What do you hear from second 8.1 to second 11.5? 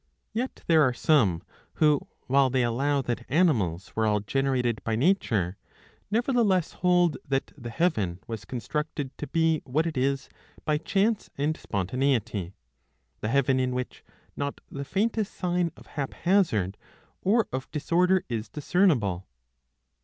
was constructed to be what it is by chance